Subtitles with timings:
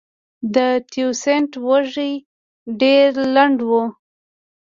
[0.55, 0.57] د
[0.91, 2.13] تیوسینټ وږی
[2.81, 3.71] ډېر لنډ و.